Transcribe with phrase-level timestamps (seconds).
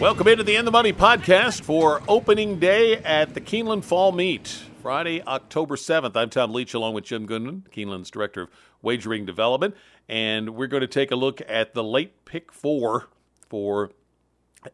[0.00, 4.48] Welcome into the In the Money podcast for opening day at the Keeneland Fall Meet,
[4.80, 6.16] Friday, October 7th.
[6.16, 8.48] I'm Tom Leach along with Jim Goodman, Keeneland's Director of
[8.80, 9.74] Wagering Development,
[10.08, 13.10] and we're going to take a look at the late pick four
[13.50, 13.90] for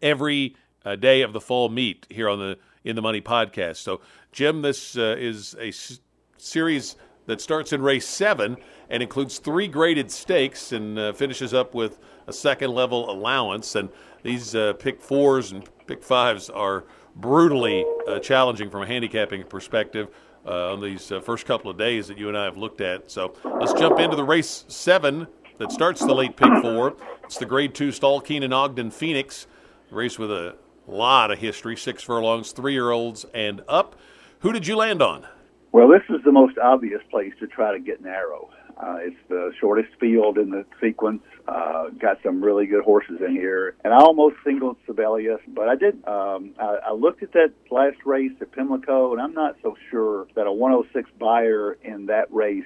[0.01, 0.55] every
[0.85, 3.79] uh, day of the fall meet here on the In the Money podcast.
[3.79, 4.01] So,
[4.31, 5.99] Jim, this uh, is a s-
[6.39, 6.95] series
[7.27, 8.59] that starts in race seven
[8.89, 11.99] and includes three graded stakes and uh, finishes up with
[12.29, 13.75] a second level allowance.
[13.75, 13.89] And
[14.27, 16.85] these uh, pick fours and pick fives are
[17.15, 20.09] brutally uh, challenging from a handicapping perspective.
[20.49, 23.11] Uh, on these uh, first couple of days that you and I have looked at.
[23.11, 25.27] So let's jump into the race seven
[25.59, 26.95] that starts the late pick four.
[27.25, 29.49] It's the grade two Stoll Keenon Ogden Phoenix,
[29.91, 30.55] race with a
[30.87, 33.97] lot of history, six furlongs, three year olds and up.
[34.39, 35.27] Who did you land on?
[35.73, 38.49] Well, this is the most obvious place to try to get narrow.
[38.77, 41.23] Uh, it's the shortest field in the sequence.
[41.49, 45.77] Uh, got some really good horses in here, and I almost singled Sibelius, but I
[45.77, 45.95] did.
[46.07, 50.27] Um, I, I looked at that last race at Pimlico, and I'm not so sure
[50.35, 52.65] that a 106 Beyer in that race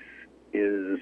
[0.52, 0.98] is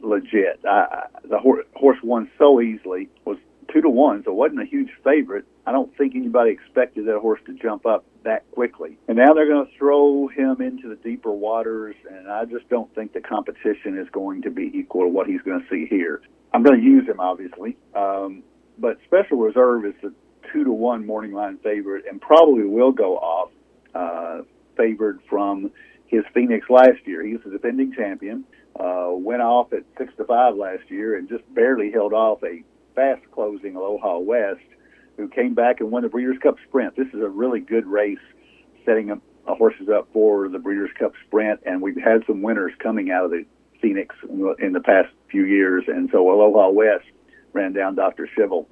[0.00, 0.60] legit.
[0.68, 3.36] I, the horse, horse won so easily was
[3.72, 5.44] two to one, so wasn't a huge favorite.
[5.66, 8.98] I don't think anybody expected that horse to jump up that quickly.
[9.08, 12.92] And now they're going to throw him into the deeper waters, and I just don't
[12.94, 16.22] think the competition is going to be equal to what he's going to see here.
[16.52, 18.42] I'm going to use him, obviously, um,
[18.78, 20.12] but Special Reserve is the
[20.52, 23.50] two to one morning line favorite, and probably will go off
[23.94, 24.42] uh,
[24.76, 25.70] favored from
[26.06, 27.24] his Phoenix last year.
[27.24, 28.44] He's the defending champion.
[28.78, 32.62] Uh, went off at six to five last year, and just barely held off a
[32.94, 34.60] fast closing Aloha West,
[35.16, 36.96] who came back and won the Breeders' Cup Sprint.
[36.96, 38.18] This is a really good race,
[38.84, 42.72] setting up, uh, horses up for the Breeders' Cup Sprint, and we've had some winners
[42.78, 43.44] coming out of the
[43.80, 44.14] Phoenix
[44.58, 47.06] in the past few years, and so Aloha West
[47.52, 48.28] ran down Dr.
[48.36, 48.66] Schivel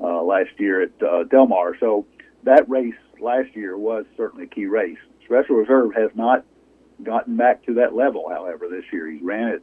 [0.00, 1.76] uh, last year at uh, Del Mar.
[1.78, 2.06] So
[2.44, 4.98] that race last year was certainly a key race.
[5.24, 6.44] Special Reserve has not
[7.02, 9.10] gotten back to that level, however, this year.
[9.10, 9.62] He ran it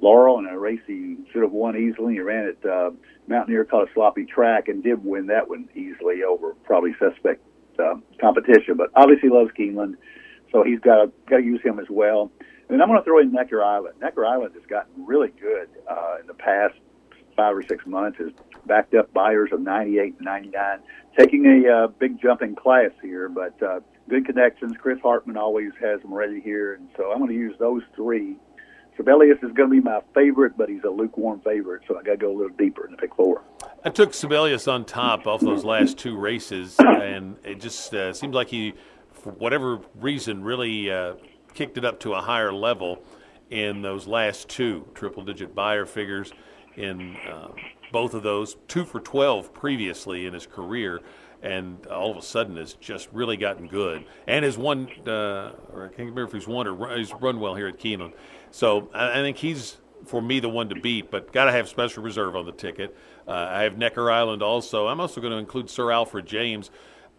[0.00, 2.14] Laurel in a race he should have won easily.
[2.14, 2.90] He ran it uh,
[3.26, 7.42] Mountaineer called a sloppy track and did win that one easily over probably suspect
[7.78, 8.76] uh, competition.
[8.76, 9.96] But obviously loves Keeneland,
[10.52, 12.30] so he's got got to use him as well.
[12.68, 13.94] And I'm going to throw in Necker Island.
[14.00, 16.74] Necker Island has gotten really good uh, in the past
[17.36, 18.18] five or six months.
[18.18, 18.32] Has
[18.66, 20.78] backed up Beyers of 98 and 99,
[21.18, 24.74] taking a uh, big jump in class here, but uh, good connections.
[24.78, 28.36] Chris Hartman always has them ready here, and so I'm going to use those three
[28.98, 32.12] Sibelius is going to be my favorite, but he's a lukewarm favorite, so I got
[32.12, 33.42] to go a little deeper in the pick four.
[33.84, 38.34] I took Sibelius on top off those last two races, and it just uh, seems
[38.34, 38.74] like he,
[39.12, 41.14] for whatever reason, really uh,
[41.54, 43.02] kicked it up to a higher level
[43.50, 46.32] in those last two triple digit Beyer figures
[46.76, 47.48] in uh,
[47.92, 51.00] both of those, two for 12 previously in his career
[51.42, 55.84] and all of a sudden has just really gotten good and has won, uh, or
[55.84, 58.12] I can't remember if he's won or run, he's run well here at Keeneland.
[58.50, 62.02] So I, think he's for me the one to beat, but got to have special
[62.02, 62.96] reserve on the ticket.
[63.26, 64.86] Uh, I have Necker Island also.
[64.86, 66.70] I'm also going to include Sir Alfred James.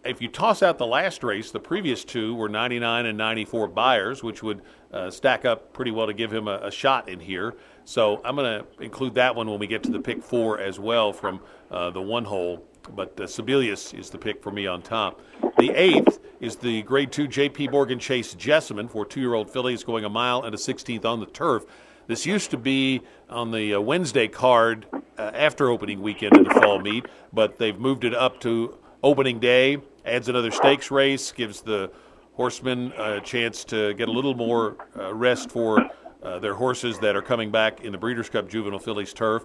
[0.04, 4.22] If you toss out the last race, the previous two were 99 and 94 Beyers,
[4.22, 7.54] which would uh, stack up pretty well to give him a, a shot in here.
[7.84, 10.78] So I'm going to include that one when we get to the pick four as
[10.78, 11.40] well from
[11.70, 12.66] uh, the one hole.
[12.94, 15.20] But uh, Sibelius is the pick for me on top.
[15.58, 17.68] The eighth is the grade two J.P.
[17.68, 21.20] Morgan Chase Jessamine for two year old fillies going a mile and a 16th on
[21.20, 21.64] the turf.
[22.06, 26.60] This used to be on the uh, Wednesday card uh, after opening weekend of the
[26.60, 29.78] fall meet, but they've moved it up to opening day.
[30.04, 31.92] Adds another stakes race, gives the
[32.32, 35.88] horsemen a chance to get a little more uh, rest for
[36.22, 39.44] uh, their horses that are coming back in the Breeders' Cup Juvenile Fillies turf.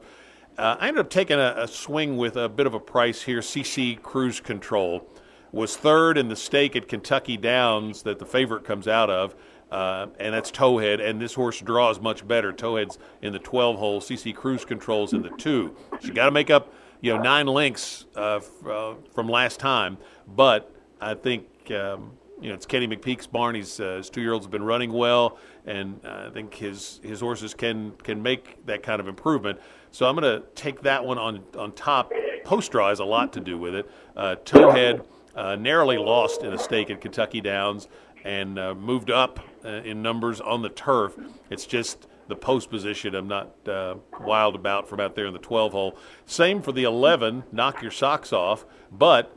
[0.58, 3.42] Uh, I ended up taking a, a, swing with a bit of a price here.
[3.42, 5.06] CC Cruise Control
[5.56, 9.36] was third in the stake at Kentucky Downs that the favorite comes out of,
[9.72, 11.00] uh, and that's Towhead.
[11.00, 12.52] And this horse draws much better.
[12.52, 14.02] Towhead's in the 12 hole.
[14.02, 15.74] CC Cruise Control's in the two.
[16.02, 19.98] She got to make up, you know, nine lengths uh, f- uh, from last time,
[20.28, 21.48] but I think.
[21.72, 23.56] Um, you know, it's Kenny McPeek's barn.
[23.56, 27.54] He's, uh, his two-year-olds have been running well, and uh, I think his his horses
[27.54, 29.58] can can make that kind of improvement.
[29.92, 32.12] So I'm going to take that one on on top.
[32.44, 33.90] Post draw has a lot to do with it.
[34.18, 37.88] Uh, Towhead uh, narrowly lost in a stake at Kentucky Downs
[38.24, 41.16] and uh, moved up uh, in numbers on the turf.
[41.50, 45.40] It's just the post position I'm not uh, wild about from out there in the
[45.40, 45.98] 12 hole.
[46.26, 49.36] Same for the 11, knock your socks off, but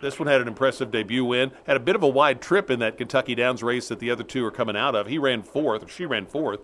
[0.00, 1.52] this one had an impressive debut win.
[1.66, 4.24] Had a bit of a wide trip in that Kentucky Downs race that the other
[4.24, 5.06] two are coming out of.
[5.06, 6.60] He ran fourth, or she ran fourth,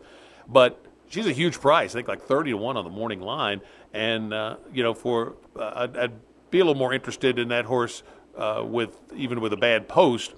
[0.48, 1.92] but she's a huge price.
[1.92, 3.60] I think like thirty to one on the morning line,
[3.92, 6.12] and uh, you know, for uh, I'd, I'd,
[6.48, 8.04] be a little more interested in that horse
[8.36, 10.34] uh, with even with a bad post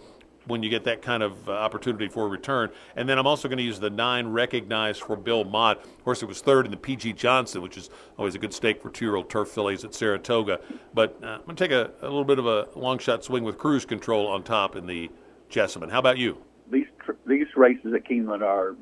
[0.48, 2.70] when you get that kind of uh, opportunity for a return.
[2.96, 5.84] And then I'm also going to use the nine recognized for Bill Mott.
[5.84, 8.82] Of course, it was third in the PG Johnson, which is always a good stake
[8.82, 10.60] for two-year-old turf fillies at Saratoga.
[10.94, 13.44] But uh, I'm going to take a, a, little bit of a long shot swing
[13.44, 15.10] with cruise control on top in the
[15.50, 15.90] Jessamine.
[15.90, 16.38] How about you?
[16.70, 18.74] These tr- these races at Keeneland are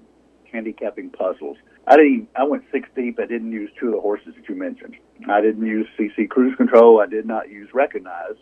[0.53, 1.57] handicapping puzzles.
[1.89, 2.29] I didn't.
[2.37, 3.19] I went six deep.
[3.21, 4.97] I didn't use two of the horses that you mentioned.
[5.29, 7.01] I didn't use CC Cruise Control.
[7.01, 8.35] I did not use Recognize,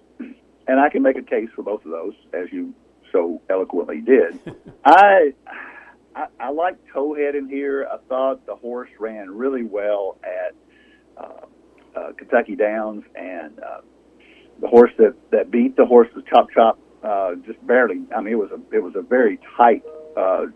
[0.66, 2.74] and I can make a case for both of those, as you
[3.12, 4.40] so eloquently did.
[4.84, 5.34] I,
[6.14, 7.86] I I like Towhead in here.
[7.90, 10.54] I thought the horse ran really well at
[11.16, 11.46] uh,
[11.96, 13.80] uh, Kentucky Downs, and uh,
[14.60, 18.02] the horse that that beat the horse was Chop Chop uh, just barely.
[18.16, 19.84] I mean, it was a it was a very tight
[20.16, 20.46] uh,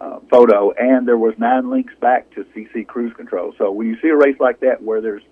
[0.00, 3.54] uh, photo, and there was nine links back to CC Cruise Control.
[3.58, 5.22] So when you see a race like that where there's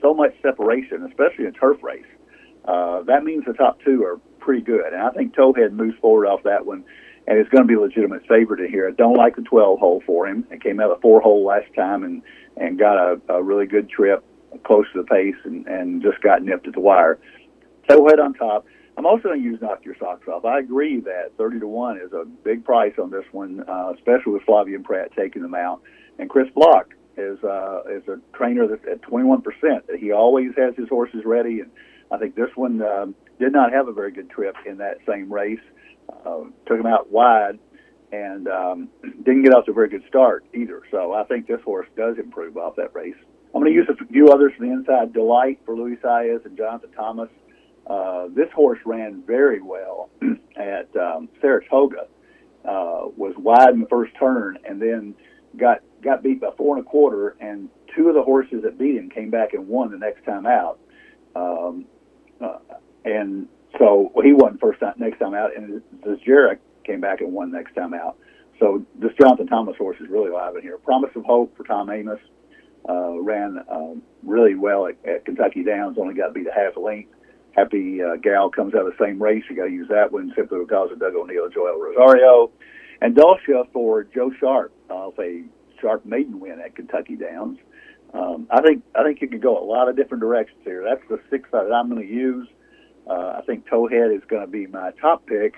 [0.00, 2.04] so much separation, especially in a turf race,
[2.66, 4.92] uh, that means the top two are pretty good.
[4.92, 6.84] And I think Towhead moves forward off that one,
[7.26, 8.88] and it's going to be a legitimate favorite in here.
[8.88, 10.46] I don't like the 12 hole for him.
[10.50, 12.22] It came out of four hole last time and
[12.56, 14.24] and got a, a really good trip
[14.64, 17.18] close to the pace and and just got nipped at the wire.
[17.88, 18.66] Towhead on top.
[18.96, 20.46] I'm also going to use knock your socks off.
[20.46, 24.32] I agree that 30 to one is a big price on this one, uh, especially
[24.32, 25.82] with Flavien Prat taking them out.
[26.18, 29.84] And Chris Block is uh, is a trainer that's at 21 percent.
[29.98, 31.70] He always has his horses ready, and
[32.10, 35.32] I think this one um, did not have a very good trip in that same
[35.32, 35.60] race.
[36.08, 37.58] Uh, took him out wide
[38.12, 40.82] and um, didn't get off to a very good start either.
[40.90, 43.16] So I think this horse does improve off that race.
[43.54, 45.12] I'm going to use a few others from the inside.
[45.12, 47.30] Delight for Luis Saez and Jonathan Thomas.
[47.86, 50.10] Uh, this horse ran very well
[50.56, 52.08] at um, Saratoga.
[52.64, 55.14] Uh, was wide in the first turn and then
[55.56, 57.36] got got beat by four and a quarter.
[57.40, 60.46] And two of the horses that beat him came back and won the next time
[60.46, 60.80] out.
[61.36, 61.86] Um,
[62.40, 62.58] uh,
[63.04, 63.48] and
[63.78, 67.74] so he won first time next time out, and Zajera came back and won next
[67.74, 68.16] time out.
[68.58, 70.78] So this Jonathan Thomas horse is really live in here.
[70.78, 72.20] Promise of Hope for Tom Amoss
[72.88, 75.98] uh, ran um, really well at, at Kentucky Downs.
[75.98, 77.12] Only got beat a half a length.
[77.52, 79.44] Happy uh, Gal comes out of the same race.
[79.48, 82.50] You got to use that one simply because of Doug O'Neill, Joel Rosario,
[83.00, 85.42] and Dulcia for Joe Sharp off a
[85.80, 87.58] Sharp maiden win at Kentucky Downs.
[88.14, 90.84] Um, I think I think you could go a lot of different directions here.
[90.84, 92.48] That's the six that I'm going to use.
[93.08, 95.54] Uh, I think Towhead is going to be my top pick.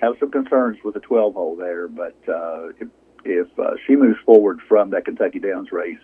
[0.00, 2.88] Have some concerns with the 12 hole there, but uh, if,
[3.24, 5.98] if uh, she moves forward from that Kentucky Downs race,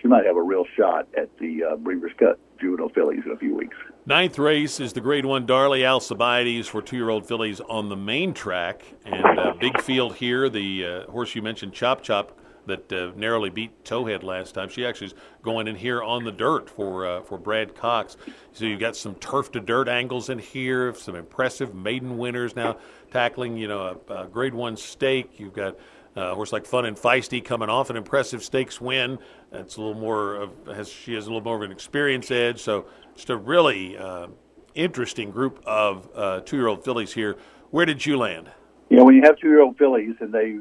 [0.00, 3.36] she might have a real shot at the uh, Breeders' Cup Juvenile Fillies in a
[3.36, 3.76] few weeks.
[4.04, 8.82] Ninth race is the Grade One Darley Alcibiades for two-year-old fillies on the main track,
[9.06, 10.48] and uh, big field here.
[10.48, 14.68] The uh, horse you mentioned, Chop Chop, that uh, narrowly beat Towhead last time.
[14.68, 18.16] She actually is going in here on the dirt for uh, for Brad Cox.
[18.52, 22.76] So you've got some turf to dirt angles in here, some impressive maiden winners now
[23.10, 25.38] tackling you know a, a Grade One stake.
[25.38, 25.76] You've got
[26.16, 29.18] uh, horse like Fun and Feisty coming off an impressive stakes win.
[29.52, 32.60] It's a little more of has she has a little more of an experience edge.
[32.60, 34.28] So just a really uh,
[34.74, 37.36] interesting group of uh, two year old fillies here.
[37.70, 38.50] Where did you land?
[38.90, 40.58] You know, when you have two year old fillies and they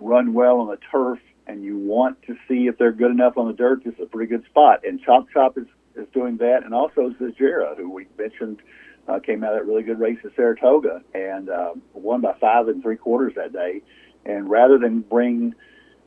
[0.00, 3.48] run well on the turf and you want to see if they're good enough on
[3.48, 4.80] the dirt, this is a pretty good spot.
[4.86, 8.62] And Chop Chop is, is doing that, and also Zajera, who we mentioned
[9.08, 12.68] uh, came out of that really good race at Saratoga and uh, won by five
[12.68, 13.82] and three quarters that day.
[14.24, 15.54] And rather than bring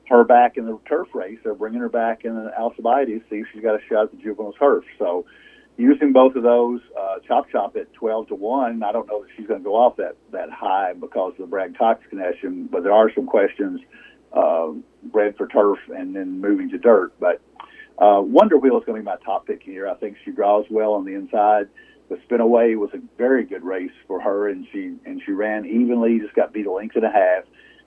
[0.09, 3.47] her back in the turf race, they're bringing her back in the Alcibiades see if
[3.53, 4.85] she's got a shot at the juvenile turf.
[4.97, 5.25] So
[5.77, 9.29] using both of those, uh, Chop Chop at 12 to 1, I don't know that
[9.35, 12.83] she's going to go off that, that high because of the Brad Cox connection, but
[12.83, 13.81] there are some questions
[14.33, 14.71] uh,
[15.03, 17.13] bred for turf and then moving to dirt.
[17.19, 17.41] But
[17.97, 19.87] uh, Wonder Wheel is going to be my top pick here.
[19.87, 21.67] I think she draws well on the inside.
[22.09, 26.19] The Spinaway was a very good race for her, and she and she ran evenly.
[26.19, 27.45] Just got beat a length and a half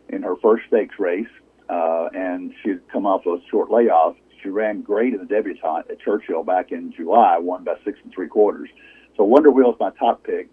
[0.08, 1.28] in her first stakes race,
[1.68, 4.16] uh, and she'd come off a short layoff.
[4.42, 8.12] She ran great in the debutante at Churchill back in July, won by six and
[8.12, 8.68] three quarters.
[9.16, 10.48] So Wonder Wheel is my top pick.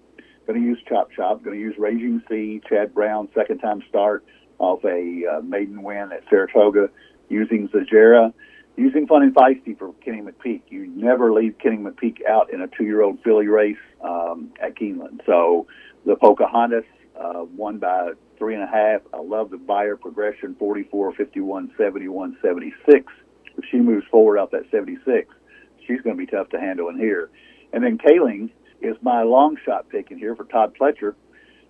[0.48, 1.44] Going to use Chop Chop.
[1.44, 4.24] Going to use Raging Sea, Chad Brown, second time start
[4.60, 6.90] off a uh, maiden win at Saratoga.
[7.30, 8.32] Using Zajera,
[8.78, 10.62] using Fun and Feisty for Kenny McPeek.
[10.70, 15.26] You never leave Kenny McPeek out in a two-year-old filly race um, at Keeneland.
[15.26, 15.66] So
[16.06, 16.84] the Pocahontas
[17.20, 19.02] uh, won by three and a half.
[19.12, 23.25] I love the Beyer progression 44, 51, 71, 76 if
[23.72, 25.34] she moves forward off that 76,
[25.88, 27.30] she's going to be tough to handle in here.
[27.74, 31.16] And then Kaling is my long shot pick in here for Todd Pletcher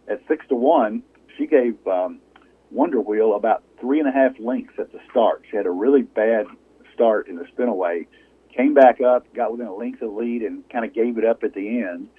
[0.08, 1.04] at six to one.
[1.38, 2.20] She gave um,
[2.72, 5.44] Wonder Wheel about three and a half lengths at the start.
[5.50, 6.46] She had a really bad
[6.94, 8.08] start in the spinaway,
[8.56, 11.44] came back up, got within a length of lead, and kind of gave it up
[11.44, 12.10] at the end.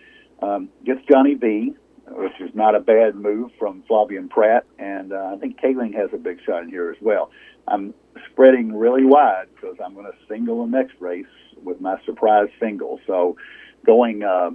[0.43, 1.75] Um, gets Johnny V,
[2.09, 6.11] which is not a bad move from Flavien Prat, and uh, I think Kaling has
[6.13, 7.31] a big shot in here as well.
[7.67, 7.95] I'm
[8.37, 11.25] spreading really wide because I'm going to single the next race
[11.63, 13.01] with my surprise single.
[13.07, 13.39] So
[13.87, 14.51] going uh,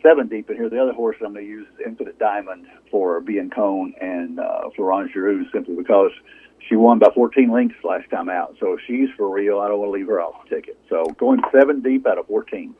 [0.00, 3.20] seven deep in here, the other horse I'm going to use is Infinite Diamond for
[3.20, 6.12] Biancone and uh, Florent Geroux simply because
[6.68, 8.54] she won by 14 lengths last time out.
[8.60, 10.78] So if she's for real, I don't want to leave her off the ticket.
[10.88, 12.72] So going seven deep out of 14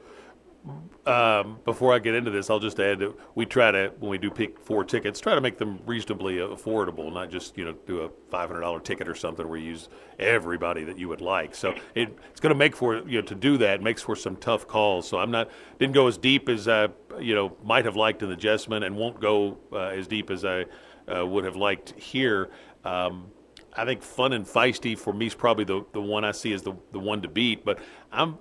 [1.07, 4.19] um, before I get into this, I'll just add that we try to, when we
[4.19, 8.01] do pick four tickets, try to make them reasonably affordable, not just you know do
[8.01, 9.89] a five hundred dollar ticket or something where you use
[10.19, 11.55] everybody that you would like.
[11.55, 14.37] So it, it's going to make for you know to do that makes for some
[14.37, 15.09] tough calls.
[15.09, 16.89] So I'm not didn't go as deep as I
[17.19, 20.45] you know might have liked in the Jessamine, and won't go uh, as deep as
[20.45, 20.67] I
[21.13, 22.51] uh, would have liked here.
[22.85, 23.31] Um,
[23.75, 26.63] I think fun and feisty for me is probably the the one I see as
[26.63, 27.65] the the one to beat.
[27.65, 27.79] But
[28.13, 28.39] I'm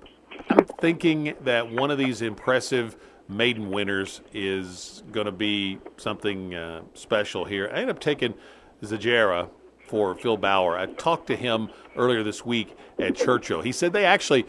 [0.49, 6.81] I'm thinking that one of these impressive maiden winners is going to be something uh,
[6.95, 7.69] special here.
[7.71, 8.33] I ended up taking
[8.81, 9.49] Zajera
[9.87, 10.77] for Phil Bauer.
[10.77, 13.61] I talked to him earlier this week at Churchill.
[13.61, 14.45] He said they actually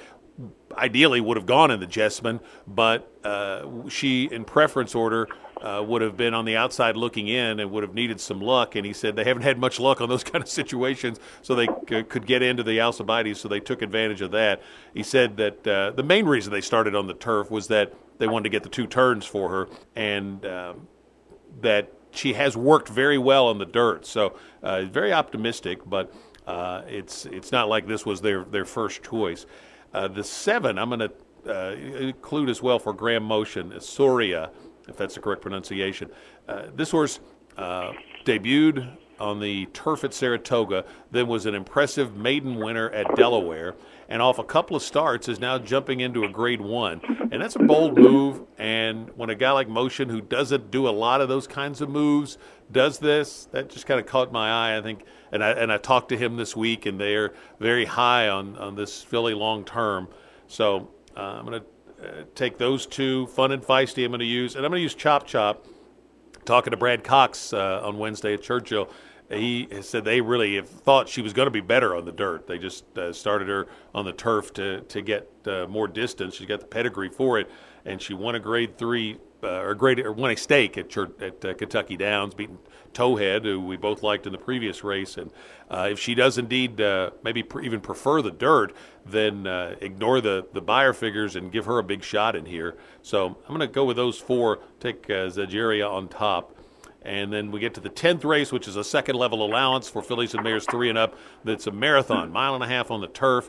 [0.77, 5.29] ideally would have gone in the Jessamine, but uh, she, in preference order,
[5.63, 8.77] uh, would have been on the outside looking in and would have needed some luck.
[8.77, 11.67] And he said they haven't had much luck on those kind of situations, so they
[11.89, 14.63] c- could get into the Alcibiades, so they took advantage of that.
[14.95, 18.27] He said that uh, the main reason they started on the turf was that they
[18.27, 20.89] wanted to get the two turns for her, and um,
[21.61, 24.05] that she has worked very well on the dirt.
[24.07, 26.13] So uh, very optimistic, but
[26.47, 29.47] uh, it's it's not like this was their their first choice.
[29.93, 31.13] Uh, the seven, I'm going to
[31.49, 34.51] uh, include as well for Graham Motion, Soria
[34.91, 36.11] if that's the correct pronunciation.
[36.49, 37.21] Uh, this horse
[37.57, 37.93] uh,
[38.25, 43.75] debuted on the turf at Saratoga, then was an impressive maiden winner at Delaware,
[44.09, 47.01] and off a couple of starts is now jumping into a grade one.
[47.31, 48.43] And that's a bold move.
[48.59, 51.89] And when a guy like Motion, who doesn't do a lot of those kinds of
[51.89, 52.39] moves,
[52.73, 55.05] does this, that just kind of caught my eye, I think.
[55.31, 58.75] And I, and I talked to him this week, and they're very high on, on
[58.75, 60.09] this filly long term.
[60.49, 61.67] So uh, I'm going to
[62.03, 64.83] uh, take those two, fun and feisty, I'm going to use, and I'm going to
[64.83, 65.67] use Chop Chop.
[66.47, 68.91] Talking to Brad Cox uh, on Wednesday at Churchill,
[69.29, 72.47] he said they really thought she was going to be better on the dirt.
[72.47, 76.35] They just uh, started her on the turf to to get uh, more distance.
[76.35, 77.49] She's got the pedigree for it,
[77.85, 81.11] and she won a Grade Three uh, or grade or won a stake at Church,
[81.21, 82.59] at uh, Kentucky Downs, beating
[82.93, 85.17] Towhead, who we both liked in the previous race.
[85.17, 85.31] And
[85.71, 88.75] uh, if she does indeed uh, maybe pr- even prefer the dirt,
[89.07, 92.77] then uh, ignore the the Beyer figures and give her a big shot in here.
[93.03, 94.61] So I'm going to go with those four.
[94.81, 96.57] Take uh, Zajaria on top.
[97.03, 100.03] And then we get to the 10th race, which is a second level allowance for
[100.03, 101.17] fillies and mares three and up.
[101.45, 103.49] That's a marathon, mile and a half on the turf.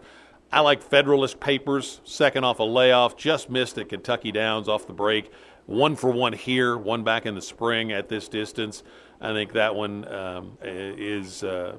[0.54, 4.94] I like Federalist Papers, second off a layoff, just missed at Kentucky Downs off the
[4.94, 5.32] break
[5.72, 8.84] one for one here, one back in the spring at this distance.
[9.20, 11.76] I think that one um, is uh,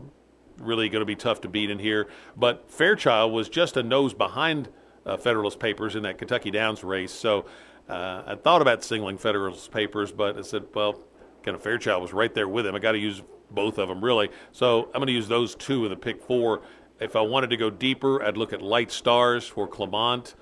[0.59, 2.09] really going to be tough to beat in here.
[2.37, 4.69] But Fairchild was just a nose behind
[5.05, 7.13] uh, Federalist Papers in that Kentucky Downs race.
[7.13, 7.47] So
[7.89, 11.01] uh, I thought about singling Federalist Papers, but I said, well,
[11.43, 12.75] kind of Fairchild was right there with him.
[12.75, 14.31] I got to use both of them, really.
[14.53, 16.63] So I'm going to use those two in the pick four.
[17.01, 20.37] If I wanted to go deeper, I'd look at Light Stars for Clement.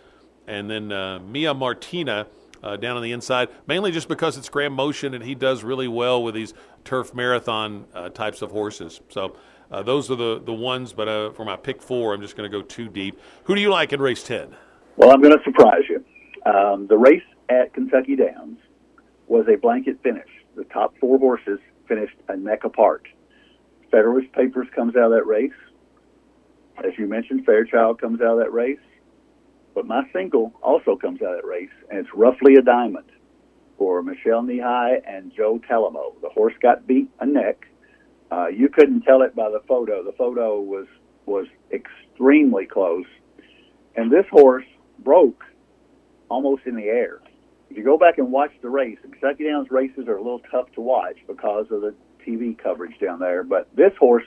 [0.47, 2.27] And then uh, Mia Martina
[2.63, 5.89] uh, down on the inside, mainly just because it's Graham Motion and he does really
[5.89, 9.01] well with these turf marathon uh, types of horses.
[9.09, 9.37] So
[9.71, 12.51] uh, those are the, the ones, but uh, for my pick four, I'm just going
[12.51, 13.19] to go too deep.
[13.45, 14.55] Who do you like in race 10?
[14.97, 16.05] Well, I'm going to surprise you.
[16.45, 18.59] Um, the race at Kentucky Downs
[19.29, 20.29] was a blanket finish.
[20.57, 23.07] The top four horses finished a neck apart.
[23.91, 25.53] Federalist Papers comes out of that race.
[26.79, 28.79] As you mentioned, Fairchild comes out of that race.
[29.75, 33.11] But my single also comes out of that race, and it's roughly a diamond
[33.79, 36.21] for Michelle Nihei and Joe Talamo.
[36.21, 37.67] The horse got beat a neck.
[38.31, 40.05] Uh, you couldn't tell it by the photo.
[40.05, 40.87] The photo was
[41.27, 43.07] was extremely close,
[43.97, 44.65] and this horse
[44.99, 45.45] broke
[46.29, 47.21] almost in the air.
[47.71, 50.43] If you go back and watch the race, the Kentucky Downs races are a little
[50.51, 51.95] tough to watch because of the
[52.27, 53.45] TV coverage down there.
[53.45, 54.25] But this horse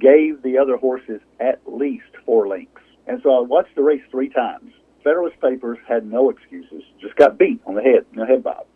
[0.00, 2.80] gave the other horses at least four lengths.
[3.08, 4.72] And so I watched the race three times.
[5.02, 8.66] Federalist Papers had no excuses, just got beat on the head, the head bob,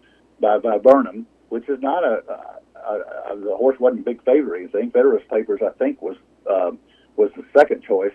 [0.40, 4.24] by, by Burnham, which is not a, a, a, a the horse wasn't a big
[4.24, 4.90] favorite or anything.
[4.90, 6.16] Federalist Papers, I think, was
[6.50, 6.78] um,
[7.16, 8.14] was the second choice,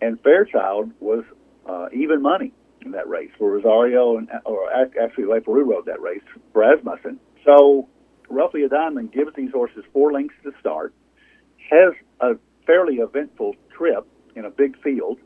[0.00, 1.24] and Fairchild was
[1.68, 6.22] uh, even money in that race for Rosario, and or actually Leparoux rode that race
[6.52, 7.18] for Asmussen.
[7.44, 7.88] So
[8.28, 10.94] roughly a diamond gives these horses four lengths to start,
[11.70, 12.34] has a
[12.66, 15.18] fairly eventful trip in a big field,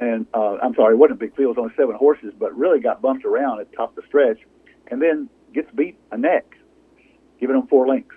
[0.00, 2.56] and uh, I'm sorry, it wasn't a big field; it was only seven horses, but
[2.56, 4.38] really got bumped around at the top of the stretch.
[4.88, 6.44] And then gets beat a neck,
[7.40, 8.16] giving them four links.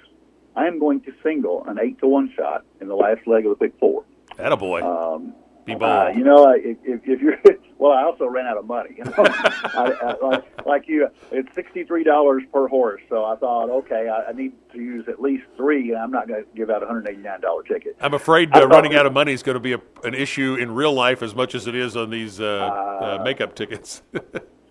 [0.56, 3.58] I am going to single an eight to one shot in the last leg of
[3.58, 4.04] the pick four.
[4.38, 4.82] Attaboy.
[4.82, 5.34] Um,
[5.68, 7.36] Be uh, you know, if, if if you're
[7.78, 8.96] well, I also ran out of money.
[8.98, 13.02] You know, I, I, like, like you, it's sixty three dollars per horse.
[13.10, 16.30] So I thought, okay, I, I need to use at least three, and I'm not
[16.30, 17.98] going to give out a hundred eighty nine dollar ticket.
[18.00, 20.72] I'm afraid uh, running out of money is going to be a, an issue in
[20.72, 24.02] real life as much as it is on these uh, uh, makeup tickets.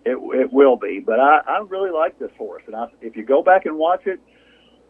[0.09, 3.25] It, it will be, but I, I really like this horse, and I, if you
[3.25, 4.21] go back and watch it,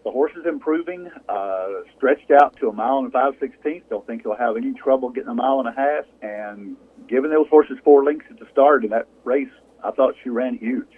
[0.07, 1.11] the horse is improving.
[1.29, 3.87] Uh, stretched out to a mile and five sixteenths.
[3.91, 6.05] Don't think he'll have any trouble getting a mile and a half.
[6.23, 6.77] And
[7.09, 9.51] given those horses four lengths at the start in that race,
[9.83, 10.95] I thought she ran huge.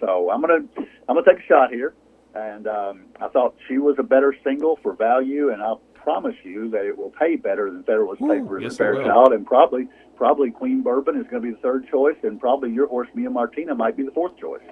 [0.00, 0.64] So I'm gonna
[1.06, 1.92] I'm gonna take a shot here,
[2.34, 6.70] and um, I thought she was a better single for value, and I'll promise you
[6.70, 8.78] that it will pay better than Federalist Papers yes, and.
[8.78, 12.70] Fairchild, and probably probably Queen Bourbon is going to be the third choice, and probably
[12.72, 14.62] your horse Mia Martina might be the fourth choice.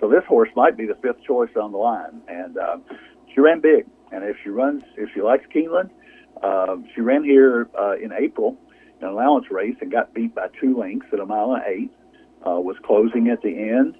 [0.00, 2.76] So this horse might be the fifth choice on the line, and uh,
[3.36, 3.84] she ran big.
[4.10, 5.90] And if she runs, if she likes Keeneland,
[6.42, 8.56] uh, she ran here uh, in April
[8.98, 11.90] in an allowance race and got beat by two lengths at a mile and eight.
[12.46, 13.96] Uh, was closing at the end,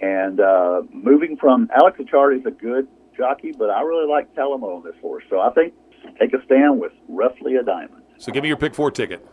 [0.00, 4.76] and uh, moving from Alex Achard is a good jockey, but I really like Talamo
[4.76, 5.24] on this horse.
[5.28, 5.74] So I think
[6.20, 8.04] take a stand with roughly a diamond.
[8.16, 9.26] so give me your pick four ticket.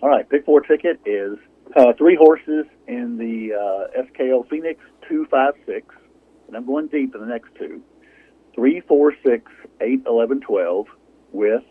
[0.00, 1.36] All right, pick four ticket is
[1.76, 5.94] uh, three horses in the uh, SKO Phoenix two five six,
[6.46, 7.82] and I'm going deep in the next two.
[8.56, 10.86] Three, four, six, eight, eleven, twelve,
[11.30, 11.62] with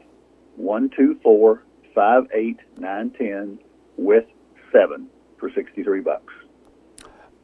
[0.55, 1.63] one, two, four,
[1.95, 3.59] five, eight, nine, ten,
[3.97, 4.25] with
[4.71, 5.07] seven
[5.39, 6.31] for sixty three bucks.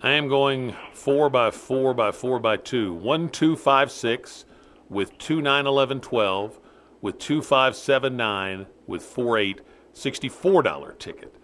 [0.04, 2.94] I am going four by four by four by two.
[2.94, 4.46] One, two, five, six,
[4.90, 6.60] with two, nine, eleven, twelve,
[7.02, 11.36] with two, five, seven, nine, with four, eight, sixty-four dollar ticket.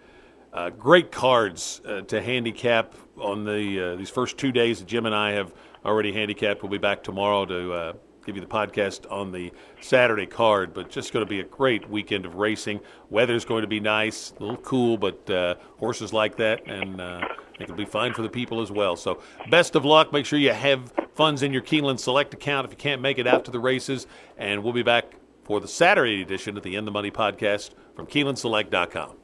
[0.52, 5.04] Uh, great cards uh, to handicap on the uh, these first two days that Jim
[5.04, 5.52] and I have
[5.84, 6.62] already handicapped.
[6.62, 7.92] We'll be back tomorrow to uh,
[8.28, 9.50] give you the podcast on the
[9.80, 12.80] Saturday card, but just going to be a great weekend of racing.
[13.08, 17.26] Weather's going to be nice, a little cool, but uh, horses like that, and uh,
[17.58, 18.96] it'll be fine for the people as well.
[18.96, 20.12] So, best of luck.
[20.12, 23.26] Make sure you have funds in your Keeneland Select account if you can't make it
[23.26, 26.84] out to the races, and we'll be back for the Saturday edition of the In
[26.84, 29.16] the Money podcast from KeenelandSelect.com.